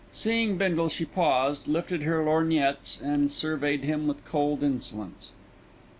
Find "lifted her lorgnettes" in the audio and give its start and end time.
1.67-2.99